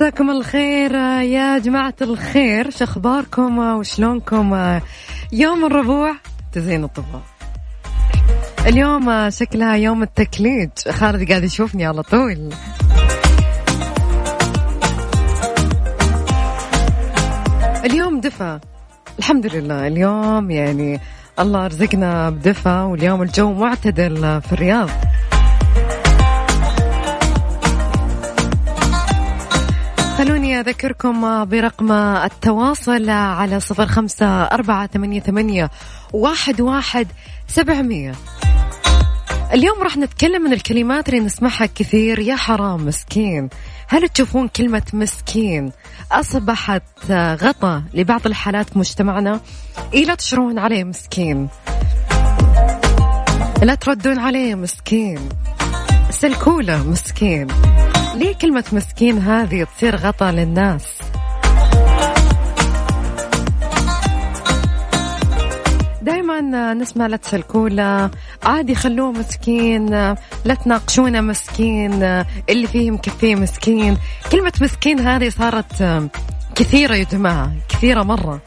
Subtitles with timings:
[0.00, 4.80] مساكم الخير يا جماعة الخير شخباركم وشلونكم؟
[5.32, 6.14] يوم الربوع
[6.52, 7.20] تزين الطباع
[8.66, 10.70] اليوم شكلها يوم التكليج.
[10.90, 12.50] خالد قاعد يشوفني على طول.
[17.84, 18.58] اليوم دفى.
[19.18, 21.00] الحمد لله اليوم يعني
[21.38, 24.90] الله رزقنا بدفى واليوم الجو معتدل في الرياض.
[30.60, 35.70] أذكركم برقم التواصل على صفر خمسة أربعة ثمانية, ثمانية
[36.12, 37.06] واحد, واحد
[37.48, 38.14] سبعمية.
[39.52, 43.48] اليوم راح نتكلم عن الكلمات اللي نسمعها كثير يا حرام مسكين.
[43.88, 45.72] هل تشوفون كلمة مسكين؟
[46.12, 49.40] أصبحت غطى لبعض الحالات في مجتمعنا.
[49.94, 51.48] إيه لا تشرون عليه مسكين.
[53.62, 55.28] لا تردون عليه مسكين.
[56.10, 57.46] سلكوله مسكين.
[58.20, 60.84] ليه كلمة مسكين هذه تصير غطى للناس؟
[66.02, 68.10] دائما نسمع لا تسلكوله
[68.42, 69.86] عادي خلوه مسكين
[70.44, 72.02] لا تناقشونه مسكين
[72.48, 73.96] اللي فيه مكفيه مسكين.
[74.32, 76.02] كلمة مسكين هذه صارت
[76.54, 78.40] كثيرة يا جماعة كثيرة مرة.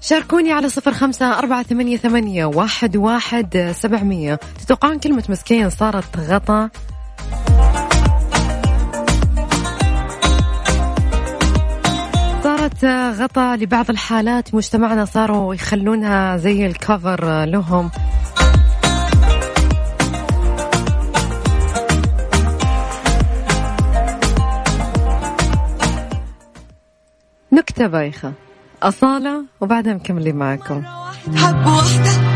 [0.00, 4.40] شاركوني على صفر خمسة أربعة ثمانية, ثمانية واحد, واحد سبعمية.
[4.60, 6.68] تتوقعون كلمة مسكين صارت غطى
[12.42, 12.84] صارت
[13.20, 17.90] غطى لبعض الحالات مجتمعنا صاروا يخلونها زي الكفر لهم.
[27.52, 28.32] نكتة بايخة.
[28.82, 30.82] أصالة وبعدها مكملين معكم.
[31.36, 32.35] حب واحدة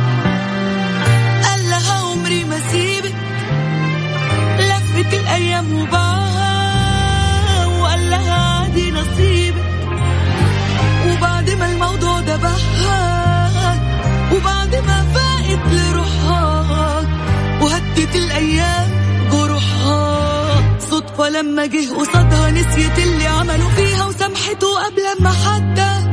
[18.10, 18.90] وهدت الأيام
[19.32, 26.06] جروحها صدفة لما جه قصادها نسيت اللي عملوا فيها وسامحته قبل ما حتى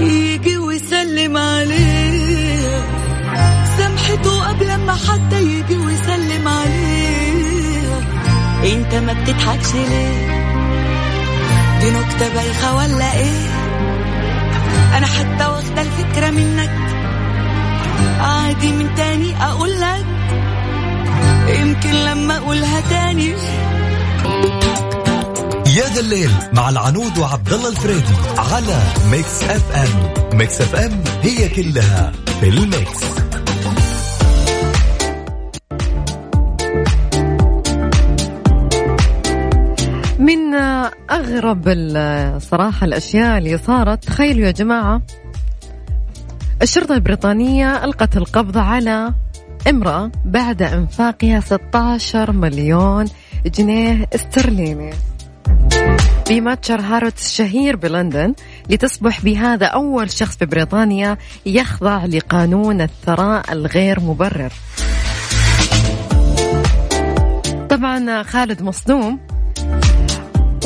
[0.00, 2.84] يجي ويسلم عليه
[3.78, 8.00] سامحته قبل ما حتى يجي ويسلم عليه
[8.64, 10.44] انت ما بتضحكش ليه؟
[11.80, 13.48] دي نكتة بايخة ولا إيه؟
[14.96, 16.70] أنا حتى واخدة الفكرة منك.
[18.20, 20.04] عادي من تاني أقول لك
[21.48, 23.34] يمكن لما أقولها تاني.
[25.76, 30.38] يا ذا الليل مع العنود وعبد الله الفريدي على Mix FM.
[30.38, 33.04] Mix FM هي كلها في ال mix.
[40.18, 40.54] من
[41.10, 45.02] أغرب الصراحة الأشياء اللي صارت تخيلوا يا جماعة
[46.62, 49.14] الشرطة البريطانية ألقت القبض على
[49.68, 53.04] امرأة بعد إنفاقها 16 مليون
[53.46, 54.90] جنيه استرليني.
[56.30, 58.34] بمتجر هاروتس الشهير بلندن
[58.70, 61.16] لتصبح بهذا أول شخص في بريطانيا
[61.46, 64.52] يخضع لقانون الثراء الغير مبرر.
[67.70, 69.20] طبعا خالد مصدوم.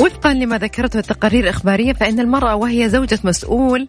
[0.01, 3.87] وفقا لما ذكرته التقارير الإخبارية فإن المرأة وهي زوجة مسؤول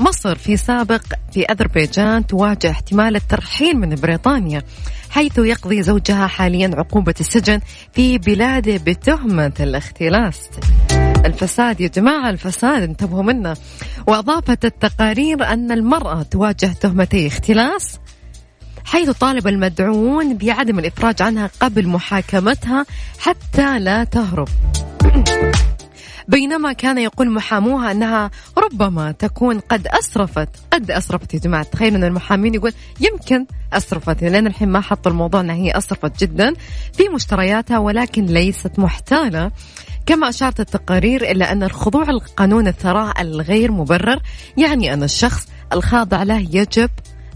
[0.00, 1.02] مصر في سابق
[1.32, 4.62] في أذربيجان تواجه احتمال الترحيل من بريطانيا
[5.10, 7.60] حيث يقضي زوجها حاليا عقوبة السجن
[7.92, 10.50] في بلاده بتهمة الاختلاس.
[11.24, 13.56] الفساد يا جماعة الفساد انتبهوا منه.
[14.06, 17.98] وأضافت التقارير أن المرأة تواجه تهمتي اختلاس
[18.84, 22.86] حيث طالب المدعوون بعدم الإفراج عنها قبل محاكمتها
[23.18, 24.48] حتى لا تهرب.
[26.30, 30.48] بينما كان يقول محاموها أنها ربما تكون قد أسرفت.
[30.72, 31.62] قد أسرفت يا جماعة.
[31.62, 34.22] تخيلوا أن المحامين يقول يمكن أسرفت.
[34.22, 36.54] لأن الحين ما حطوا الموضوع أنها هي أسرفت جدا
[36.92, 39.50] في مشترياتها ولكن ليست محتالة.
[40.06, 44.20] كما أشارت التقارير إلى أن الخضوع لقانون الثراء الغير مبرر
[44.56, 46.90] يعني أن الشخص الخاضع له يجب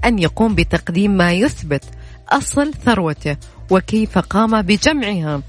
[0.05, 1.85] أن يقوم بتقديم ما يثبت
[2.29, 3.37] أصل ثروته
[3.71, 5.43] وكيف قام بجمعها.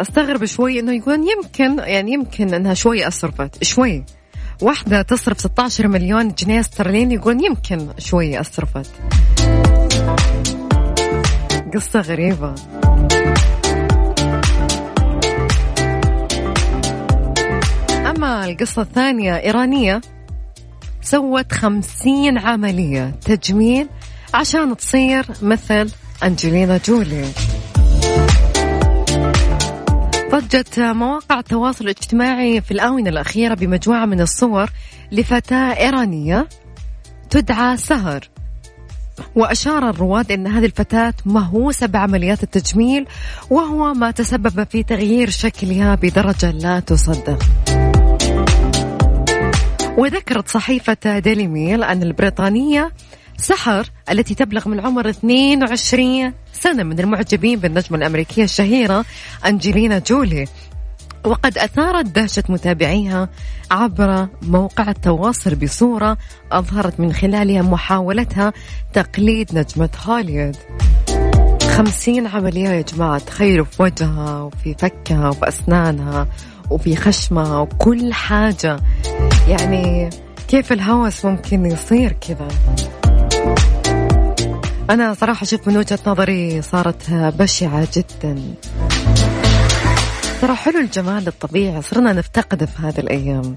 [0.00, 4.04] أستغرب شوي إنه يقولون يمكن يعني يمكن إنها شوي اسرفت شوي.
[4.62, 8.90] واحدة تصرف 16 مليون جنيه استرليني يقولون يمكن شوي اسرفت
[11.74, 12.54] قصة غريبة.
[18.06, 20.00] أما القصة الثانية إيرانية
[21.02, 23.88] سوت خمسين عملية تجميل
[24.34, 25.90] عشان تصير مثل
[26.24, 27.24] أنجلينا جولي.
[30.38, 34.70] ضجت مواقع التواصل الاجتماعي في الآونة الأخيرة بمجموعة من الصور
[35.12, 36.48] لفتاة إيرانية
[37.30, 38.28] تدعى سهر.
[39.34, 43.06] وأشار الرواد أن هذه الفتاة مهووسة بعمليات التجميل
[43.50, 47.42] وهو ما تسبب في تغيير شكلها بدرجة لا تصدق.
[49.98, 52.92] وذكرت صحيفة ديلي ميل أن البريطانية
[53.36, 59.04] سحر التي تبلغ من عمر 22 سنة من المعجبين بالنجمة الأمريكية الشهيرة
[59.46, 60.46] أنجلينا جولي.
[61.24, 63.28] وقد أثارت دهشة متابعيها
[63.70, 66.18] عبر موقع التواصل بصورة
[66.52, 68.52] أظهرت من خلالها محاولتها
[68.92, 70.56] تقليد نجمة هوليوود
[71.76, 76.26] خمسين عملية يا جماعة تخيلوا في وجهها وفي فكها وفي أسنانها
[76.70, 78.80] وفي خشمها وكل حاجة.
[79.48, 80.10] يعني
[80.48, 82.48] كيف الهوس ممكن يصير كذا؟
[84.90, 88.54] أنا صراحة أشوف من وجهة نظري صارت بشعة جدا.
[90.40, 93.56] ترى حلو الجمال الطبيعي صرنا نفتقده في هذه الأيام.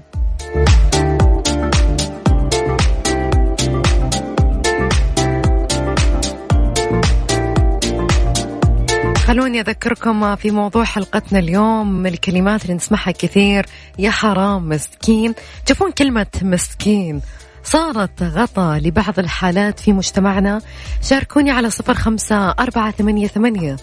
[9.26, 13.66] خلوني أذكركم في موضوع حلقتنا اليوم من الكلمات اللي نسمعها كثير
[13.98, 15.34] يا حرام مسكين
[15.66, 17.20] تشوفون كلمة مسكين.
[17.64, 20.60] صارت غطى لبعض الحالات في مجتمعنا.
[21.02, 23.76] شاركوني على صفر خمسة أربعة ثمانية, ثمانية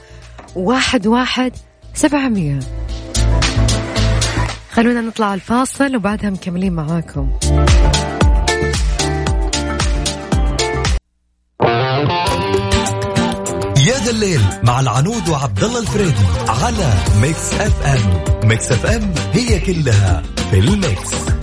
[0.56, 1.52] واحد, واحد
[1.94, 2.60] سبعمية.
[4.72, 7.32] خلونا نطلع الفاصل وبعدها مكملين معاكم.
[13.88, 18.24] يا ذا الليل مع العنود وعبد الله الفريدي على Mix FM.
[18.50, 21.37] Mix FM هي كلها في ال mix.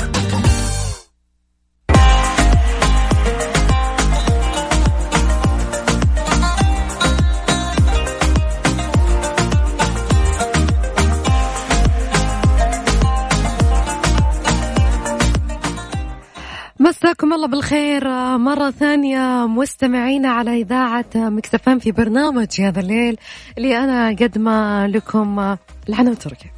[17.44, 18.08] الله بالخير.
[18.38, 23.16] مرة ثانية مستمعينا على إذاعة Mix FM في برنامج يا ذا الليل
[23.58, 25.56] اللي أنا قدمة لكم.
[25.88, 26.50] العنو تركي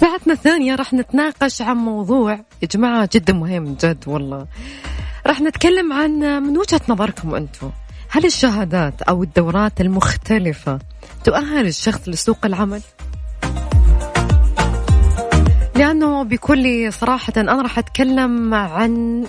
[0.00, 4.46] ساعتنا الثانية راح نتناقش عن موضوع يا جماعة جدا مهم جد والله.
[5.26, 6.10] راح نتكلم عن
[6.42, 7.70] من وجهة نظركم أنتم.
[8.10, 10.78] هل الشهادات أو الدورات المختلفة
[11.24, 12.80] تؤهل الشخص لسوق العمل؟
[15.78, 19.24] لأنه بكل صراحة أنا راح أتكلم عن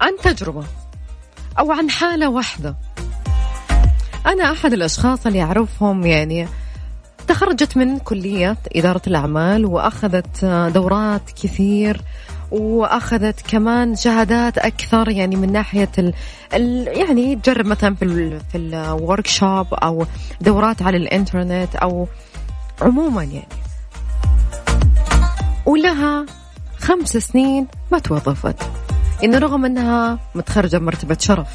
[0.00, 0.64] عن تجربة
[1.58, 2.76] أو عن حالة واحدة.
[4.26, 6.48] أنا أحد الأشخاص اللي أعرفهم يعني
[7.28, 12.00] تخرجت من كلية إدارة الأعمال وأخذت دورات كثير
[12.50, 16.14] وأخذت كمان شهادات أكثر يعني من ناحية ال
[16.54, 20.06] ال يعني تجرب مثلا في ال في الورك شوب أو
[20.40, 22.08] دورات على الإنترنت أو
[22.82, 23.63] عموما يعني.
[25.66, 26.26] ولها
[26.78, 28.56] خمس سنين ما توظفت.
[29.24, 31.48] إنه رغم أنها متخرجة بمرتبة شرف.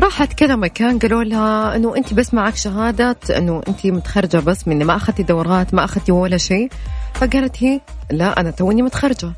[0.00, 4.84] راحت كذا مكان قالوا لها إنه أنت بس معك شهادة إنه أنت متخرجة بس مني
[4.84, 6.70] ما أخذتي دورات ما أخذتي ولا شيء.
[7.14, 7.80] فقالت هي
[8.10, 9.32] لا أنا توني متخرجة.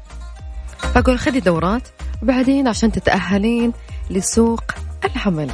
[0.95, 1.83] فقول خذي دورات
[2.23, 3.73] وبعدين عشان تتأهلين
[4.11, 4.63] لسوق
[5.05, 5.51] العمل.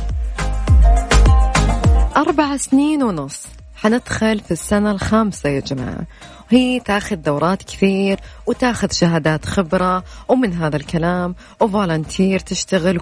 [2.17, 3.47] أربع سنين ونص.
[3.77, 6.07] حندخل في السنة الخامسة يا جماعة.
[6.53, 13.01] هي تاخذ دورات كثير وتاخذ شهادات خبرة ومن هذا الكلام وفولنتير تشتغل.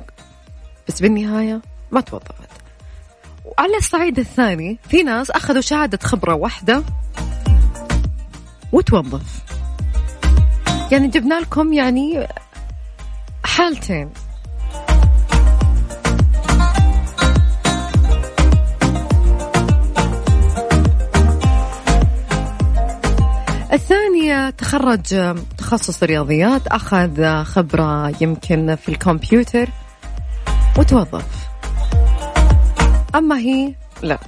[0.89, 2.51] بس بالنهاية ما توظفت.
[3.45, 6.83] وعلى الصعيد الثاني في ناس أخذوا شهادة خبرة واحدة
[8.73, 9.43] وتوظف.
[10.93, 12.27] يعني جبنا لكم يعني
[13.45, 14.11] حالتين.
[23.73, 29.69] الثانية تخرج تخصص رياضيات أخذ خبرة يمكن في الكمبيوتر
[30.79, 31.27] وتوظف.
[33.15, 34.19] أما هي؟ لا.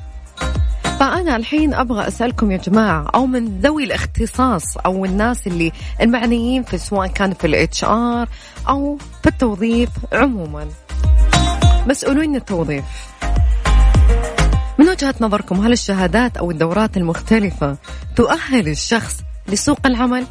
[1.01, 6.79] فأنا الحين أبغى أسألكم يا جماعة أو من ذوي الاختصاص أو الناس اللي المعنيين في
[6.79, 8.29] سواء كان في ال HR
[8.69, 10.69] أو في التوظيف عموما.
[11.87, 12.85] مسؤولين التوظيف.
[14.79, 17.77] من وجهة نظركم هل الشهادات أو الدورات المختلفة
[18.17, 20.27] تؤهل الشخص لسوق العمل؟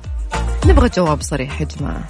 [0.65, 2.03] نبغى جواب صريح يا جماعة.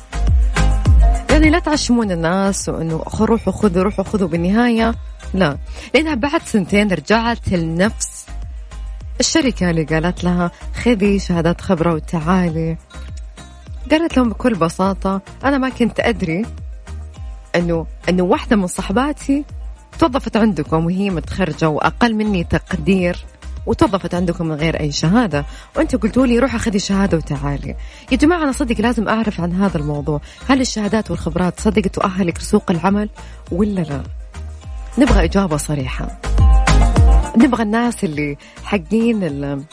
[1.29, 4.95] يعني لا تعشمون الناس وانه روحوا خذوا روحوا خذوا بالنهاية.
[5.33, 5.57] لا.
[5.93, 8.25] لأنها بعد سنتين رجعت لنفس
[9.19, 10.51] الشركة اللي قالت لها
[10.83, 12.77] خذي شهادات خبرة وتعالي.
[13.91, 16.45] قالت لهم بكل بساطة أنا ما كنت أدري
[17.55, 19.45] إنه إنه واحدة من صحباتي
[19.99, 23.25] توظفت عندكم وهي متخرجة وأقل مني تقدير.
[23.65, 25.45] وتوظفت عندكم من غير أي شهادة.
[25.75, 27.75] وأنتم قلتوا لي روح أخذي شهادة وتعالي.
[28.11, 30.21] يا جماعة أنا صدق لازم أعرف عن هذا الموضوع.
[30.49, 33.09] هل الشهادات والخبرات صدق تؤهلك لسوق العمل
[33.51, 34.03] ولا لا؟
[34.97, 36.21] نبغى إجابة صريحة.
[37.37, 39.65] نبغى الناس اللي حقين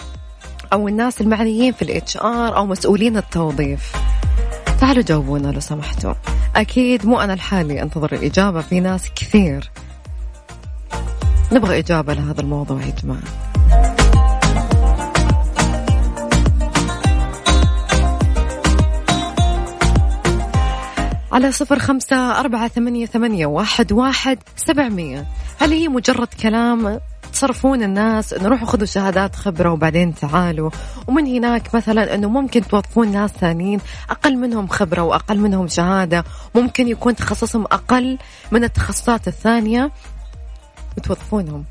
[0.73, 3.93] أو الناس المعنيين في ال HR أو مسؤولين التوظيف.
[4.81, 6.15] تعالوا جاوبونا لو سمحتوا.
[6.57, 9.71] أكيد مو أنا لحالي أنتظر الإجابة في ناس كثير.
[11.53, 13.48] نبغى إجابة لهذا الموضوع يا جماعة.
[21.33, 25.27] على صفر خمسة أربعة ثمانية, ثمانية واحد, واحد سبعمية.
[25.59, 27.01] هل هي مجرد كلام
[27.33, 30.71] تصرفون الناس إنه روحوا خذوا شهادات خبرة وبعدين تعالوا؟
[31.07, 33.81] ومن هناك مثلا إنه ممكن توظفون ناس ثانيين
[34.11, 38.19] أقل منهم خبرة وأقل منهم شهادة ممكن يكون تخصصهم أقل
[38.53, 39.91] من التخصصات الثانية
[40.97, 41.65] وتوظفونهم.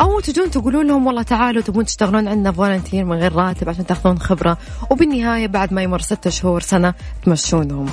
[0.00, 4.18] أو تجون تقولون لهم والله تعالوا تبون تشتغلون عندنا volunteer من غير راتب عشان تاخذون
[4.18, 4.58] خبرة.
[4.90, 7.86] وبالنهاية بعد ما يمر ستة شهور سنة تمشونهم.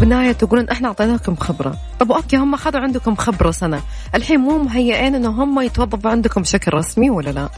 [0.00, 1.74] بالنهاية تقولون إحنا أعطيناكم خبرة.
[2.00, 3.80] طب okay هم أخذوا عندكم خبرة سنة.
[4.14, 7.48] الحين مو مهيئين إنه هم يتوظفوا عندكم بشكل رسمي ولا لا؟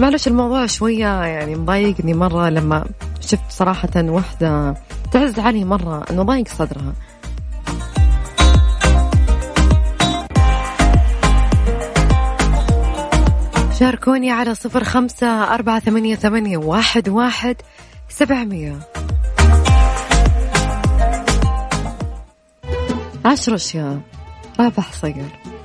[0.00, 2.84] معلش الموضوع شوية يعني مضايقني مرة لما
[3.20, 4.74] شفت صراحة وحدة
[5.12, 6.92] تعز علي مرة إنه ضايق صدرها.
[13.78, 17.56] شاركوني على صفر خمسة أربعة ثمانية, ثمانية واحد, واحد
[18.08, 18.78] سبعمية.
[23.24, 24.00] عشر أشياء.
[24.60, 25.57] رابح صقر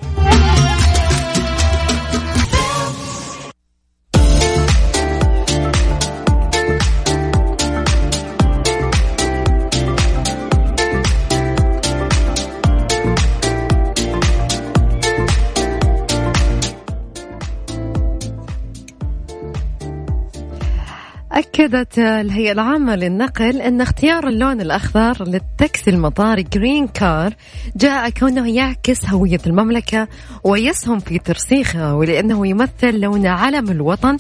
[21.53, 27.33] أكدت الهيئة العامة للنقل أن اختيار اللون الأخضر للتاكسي المطاري green car
[27.75, 30.07] جاء كونه يعكس هوية المملكة
[30.43, 34.17] ويسهم في ترسيخها ولأنه يمثل لون علم الوطن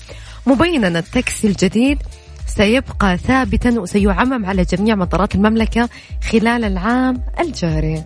[0.47, 1.97] مبينا التاكسي الجديد
[2.47, 5.89] سيبقى ثابتا وسيعمم على جميع مطارات المملكة
[6.31, 8.03] خلال العام الجاري.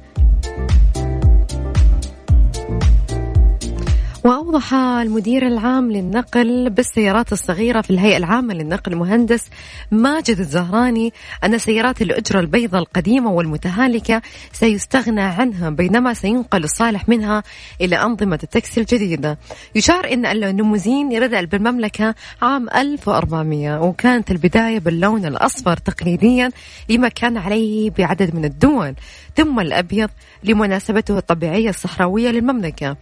[4.27, 9.50] وأوضح المدير العام للنقل بالسيارات الصغيرة في الهيئة العامة للنقل المهندس
[9.91, 17.43] ماجد الزهراني أن سيارات الأجرة البيضاء القديمة والمتهالكة سيستغنى عنها بينما سينقل الصالح منها
[17.81, 19.38] إلى أنظمة التاكسي الجديدة.
[19.75, 26.51] يشار أن الليموزين يردع بالمملكة عام 1400 وكانت البداية باللون الأصفر تقليديا
[26.89, 28.96] لما كان عليه بعدد من الدول
[29.36, 30.10] ثم الأبيض
[30.43, 32.98] لمناسبته الطبيعية الصحراوية للمملكة.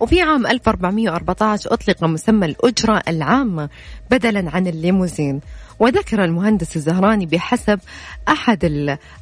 [0.00, 3.68] وفي عام 1414 أطلق مسمى الأجرة العامة
[4.10, 5.40] بدلا عن الليموزين.
[5.78, 7.80] وذكر المهندس الزهراني بحسب
[8.28, 8.64] أحد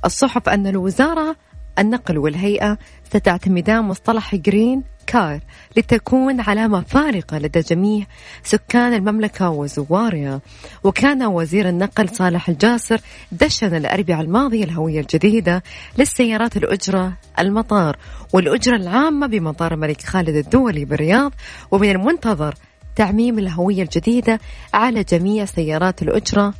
[0.05, 1.37] الصحف أن الوزارة
[1.79, 5.41] النقل والهيئة ستعتمدان مصطلح green car
[5.77, 8.07] لتكون علامة فارقة لدى جميع
[8.45, 10.41] سكان المملكة وزوارها.
[10.85, 13.01] وكان وزير النقل صالح الجاسر
[13.33, 15.63] دشن الأربعاء الماضي الهوية الجديدة
[15.99, 17.97] للسيارات الأجرة المطار
[18.33, 21.33] والأجرة العامة بمطار الملك خالد الدولي بالرياض
[21.71, 22.55] ومن المنتظر
[22.97, 24.41] تعميم الهوية الجديدة
[24.75, 26.55] على جميع سيارات الأجرة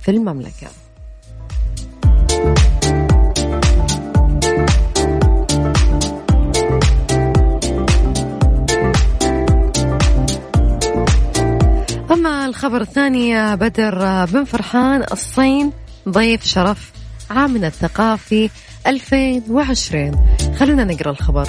[0.00, 0.81] في المملكة.
[12.62, 15.72] الخبر الثاني بدر بن فرحان الصين
[16.08, 16.92] ضيف شرف
[17.30, 18.50] عامنا الثقافي
[18.86, 21.48] 2020 خلونا نقرأ الخبر.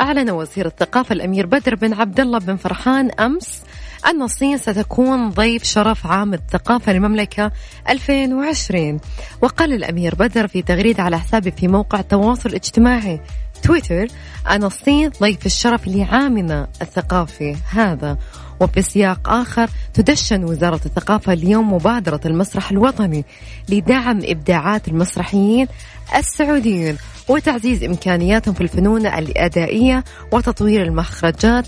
[0.00, 3.62] أعلن وزير الثقافة الأمير بدر بن عبد الله بن فرحان أمس
[4.06, 7.52] أن الصين ستكون ضيف شرف عام الثقافة للمملكة
[7.88, 9.00] 2020
[9.42, 13.20] وقال الأمير بدر في تغريدة على حسابه في موقع التواصل الاجتماعي
[13.62, 14.06] تويتر
[14.50, 18.18] أن الصين ضيف الشرف لعامنا الثقافي هذا.
[18.62, 23.24] وفي سياق آخر تدشن وزارة الثقافة اليوم مبادرة المسرح الوطني
[23.68, 25.66] لدعم إبداعات المسرحيين
[26.16, 26.96] السعوديين
[27.28, 31.66] وتعزيز إمكانياتهم في الفنون الأدائية وتطوير المخرجات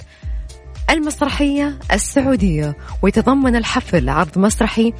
[0.91, 2.77] المسرحية السعودية.
[3.03, 4.93] ويتضمن الحفل عرض مسرحي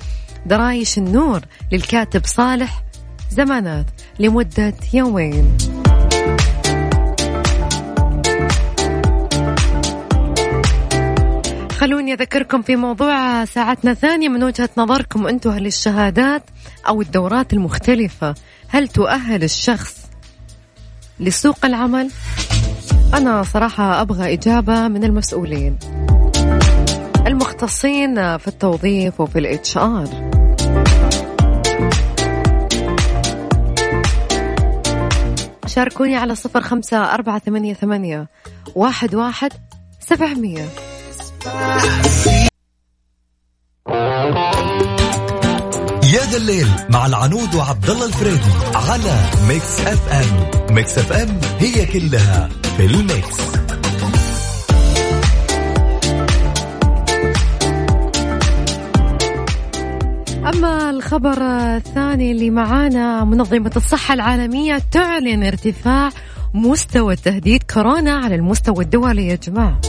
[0.47, 1.41] درايش النور
[1.73, 2.83] للكاتب صالح
[3.31, 3.87] زمانات
[4.19, 5.57] لمدة يومين.
[11.85, 16.43] خلوني أذكركم في موضوع ساعتنا الثانية من وجهة نظركم أنتم هل الشهادات
[16.89, 18.35] أو الدورات المختلفة.
[18.69, 20.11] هل تؤهل الشخص
[21.21, 22.11] لسوق العمل؟
[23.15, 25.79] أنا صراحة أبغى إجابة من المسؤولين.
[27.27, 30.09] المختصين في التوظيف وفي الإتش آر.
[35.67, 38.29] شاركوني على صفر خمسة أربعة ثمانية ثمانية
[38.75, 39.53] واحد واحد
[40.01, 40.65] سبعمية.
[41.47, 41.51] يا
[46.31, 48.41] ذا الليل مع العنود وعبد الله الفريدي
[48.75, 50.51] على Mix FM.
[50.75, 53.55] Mix FM هي كلها في ال mix.
[60.55, 61.43] أما الخبر
[61.77, 66.11] الثاني اللي معانا منظمة الصحة العالمية تعلن ارتفاع
[66.55, 69.81] مستوى تهديد كورونا على المستوى الدولي يا جماعة.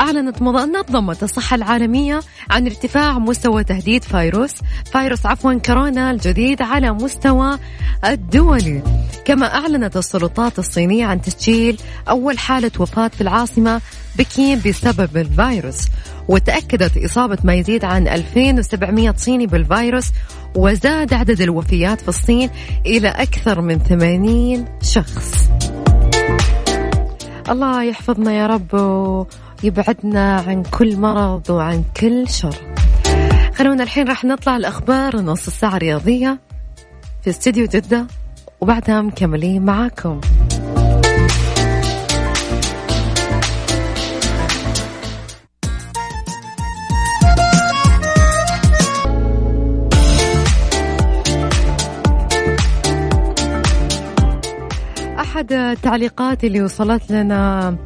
[0.00, 4.54] أعلنت منظمة الصحة العالمية عن ارتفاع مستوى تهديد فيروس
[4.92, 7.58] فيروس عفوا كورونا الجديد على مستوى
[8.04, 8.82] الدولي.
[9.24, 13.80] كما أعلنت السلطات الصينية عن تسجيل أول حالة وفاة في العاصمة
[14.18, 15.88] بكين بسبب الفيروس
[16.28, 20.06] وتأكدت إصابة ما يزيد عن 2700 صيني بالفيروس
[20.56, 22.50] وزاد عدد الوفيات في الصين
[22.86, 25.50] إلى أكثر من 80 شخص.
[27.50, 28.74] الله يحفظنا يا رب
[29.64, 32.54] ويبعدنا عن كل مرض وعن كل شر.
[33.54, 36.38] خلونا الحين راح نطلع الأخبار نص الساعة الرياضية
[37.22, 38.06] في استديو جدة
[38.60, 40.20] وبعدها مكملين معاكم.
[55.20, 57.76] أحد التعليقات اللي وصلت لنا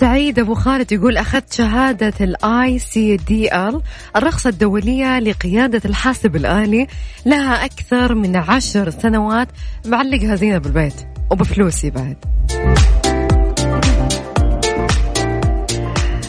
[0.00, 3.82] سعيد أبو خالد يقول أخذت شهادة ال ICDL
[4.16, 6.86] الرخصة الدولية لقيادة الحاسب الآلي
[7.26, 9.48] لها أكثر من عشر سنوات.
[9.86, 10.94] معلقها زينه بالبيت
[11.30, 12.16] وبفلوسي بعد.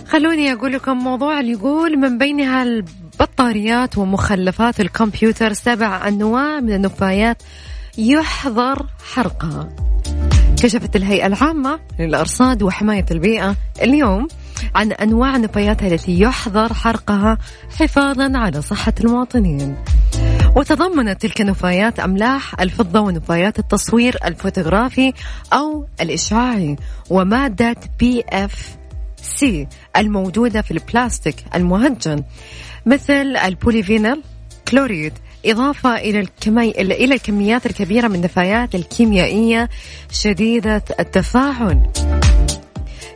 [0.08, 7.44] خلوني أقول لكم موضوع اللي يقول من بينها البطاريات ومخلفات الكمبيوتر سبع أنواع من النفايات
[7.98, 9.70] يحظر حرقها.
[10.64, 14.28] كشفت الهيئة العامة للأرصاد وحماية البيئة اليوم
[14.76, 17.38] عن أنواع النفايات التي يحظر حرقها
[17.80, 19.76] حفاظا على صحة المواطنين.
[20.56, 25.14] وتضمنت تلك النفايات أملاح الفضة ونفايات التصوير الفوتوغرافي
[25.54, 26.76] أو الإشعاعي
[27.10, 29.68] ومادة PVC
[29.98, 32.24] الموجودة في البلاستيك المهجن
[32.86, 34.24] مثل البوليفينل
[34.68, 35.14] كلوريد
[35.48, 36.72] إضافة إلى الكمي...
[36.72, 39.70] إلى الكميات الكبيرة من النفايات الكيميائية
[40.12, 41.84] شديدة التفاعل.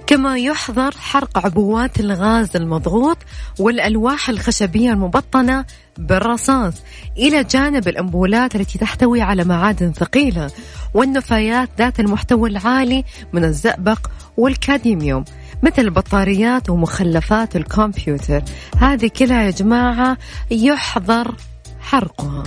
[0.08, 3.18] كما يحظر حرق عبوات الغاز المضغوط
[3.60, 5.66] والألواح الخشبية المبطنة
[5.98, 6.74] بالرصاص
[7.18, 10.52] إلى جانب الأنبولات التي تحتوي على معادن ثقيلة
[10.94, 15.26] والنفايات ذات المحتوى العالي من الزئبق والكاديميوم
[15.64, 18.42] مثل البطاريات ومخلفات الكمبيوتر.
[18.78, 20.18] هذه كلها يا جماعة
[20.52, 21.36] يحظر
[21.82, 22.44] حرقها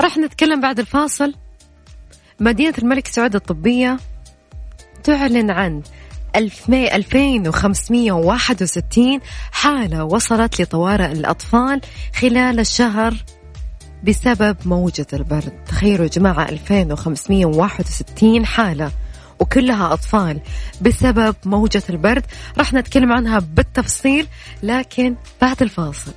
[0.00, 1.34] راح نتكلم بعد الفاصل.
[2.40, 3.98] مدينة الملك سعود الطبية
[5.04, 5.82] تعلن عن
[6.36, 9.20] 2561
[9.52, 11.80] حالة وصلت لطوارئ الأطفال
[12.14, 13.14] خلال الشهر
[14.04, 15.52] بسبب موجة البرد.
[15.66, 18.90] تخيلوا يا جماعة 2561 حالة.
[19.40, 20.40] وكلها أطفال
[20.80, 22.26] بسبب موجة البرد.
[22.58, 24.26] راح نتكلم عنها بالتفصيل
[24.62, 26.12] لكن بعد الفاصل.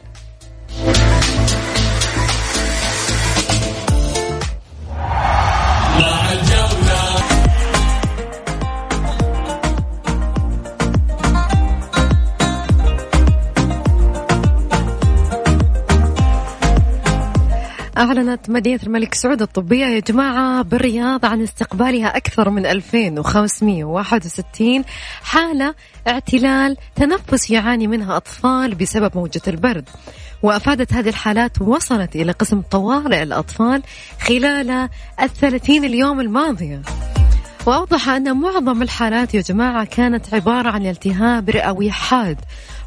[18.04, 24.84] أعلنت مدينة الملك سعود الطبية يا جماعة بالرياض عن استقبالها أكثر من 2561
[25.22, 25.76] حالة
[26.08, 29.90] اعتلال تنفس يعاني منها أطفال بسبب موجة البرد.
[30.42, 33.84] وأفادت هذه الحالات وصلت إلى قسم طوارئ الأطفال
[34.22, 34.90] خلال
[35.22, 36.82] الثلاثين اليوم الماضية
[37.66, 42.38] وأوضح أن معظم الحالات يا جماعة كانت عبارة عن التهاب رئوي حاد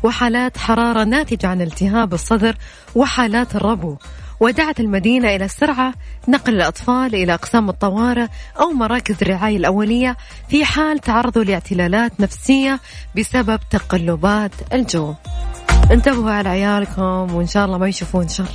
[0.03, 2.57] وحالات حرارة ناتجة عن التهاب الصدر
[2.95, 3.97] وحالات الربو.
[4.41, 5.95] ودعت المدينة إلى السرعة
[6.29, 8.27] نقل الأطفال إلى أقسام الطوارئ
[8.61, 10.17] أو مراكز الرعاية الأولية
[10.49, 12.81] في حال تعرضوا لاعتلالات نفسية
[13.17, 15.15] بسبب تقلبات الجو.
[15.91, 18.51] انتبهوا على عيالكم وإن شاء الله ما يشوفون شر.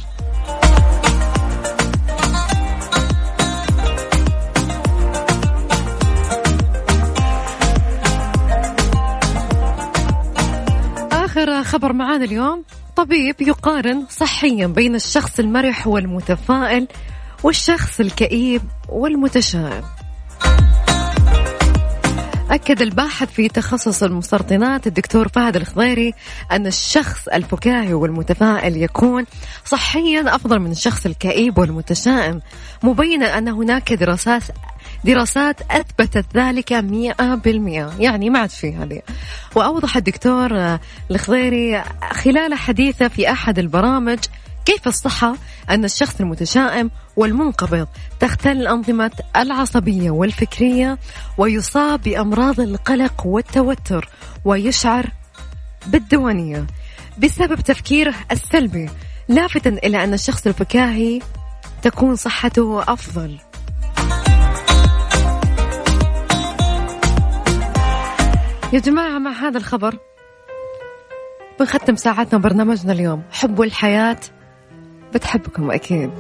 [11.12, 12.64] آخر خبر معانا اليوم.
[12.96, 16.88] طبيب يقارن صحيا بين الشخص المرح والمتفائل
[17.44, 19.84] والشخص الكئيب والمتشائم.
[22.52, 26.14] أكد الباحث في تخصص المسرطنات الدكتور فهد الخضيري
[26.52, 29.26] أن الشخص الفكاهي والمتفائل يكون
[29.66, 32.42] صحيا أفضل من الشخص الكئيب والمتشائم
[32.84, 34.44] مبينا أن هناك دراسات
[35.06, 39.02] دراسات أثبتت ذلك مئة بالمئة يعني ما عاد في هذه.
[39.56, 40.78] وأوضح الدكتور
[41.12, 44.20] الخضيري خلال حديثه في أحد البرامج
[44.66, 45.36] كيف الصحة
[45.70, 47.88] أن الشخص المتشائم والمنقبض
[48.20, 50.98] تختل أنظمة العصبية والفكرية
[51.38, 54.10] ويصاب بأمراض القلق والتوتر
[54.46, 55.12] ويشعر
[55.88, 56.68] بالدونية
[57.18, 58.90] بسبب تفكيره السلبي
[59.28, 61.22] لافتا إلى أن الشخص الفكاهي
[61.82, 63.38] تكون صحته أفضل.
[68.74, 69.98] يا جماعة مع هذا الخبر
[71.60, 73.24] بنختم ساعتنا برنامجنا اليوم.
[73.32, 74.18] حبوا الحياة
[75.14, 76.12] بتحبكم أكيد.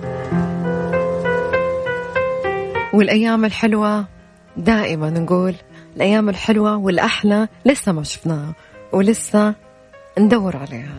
[2.93, 4.05] والأيام الحلوة
[4.57, 5.55] دائما نقول
[5.95, 8.53] الأيام الحلوة والأحلى لسه ما شفناها
[8.91, 9.55] ولسه
[10.19, 10.95] ندور عليها.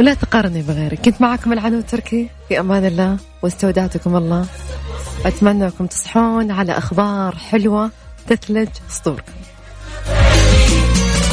[0.00, 1.00] ولا تقارني بغيرك.
[1.00, 2.30] كنت معكم العنود تركي.
[2.48, 4.46] في أمان الله واستودعتكم الله.
[5.26, 7.90] أتمنى أنكم تصحون على أخبار حلوة
[8.26, 9.32] تثلج صدوركم.